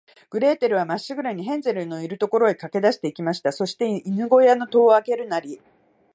[0.31, 3.51] グレーテルは、まっしぐらに、ヘンゼルのいる所へかけだして行きました。
[3.51, 5.61] そして、犬ごやの戸をあけるなり、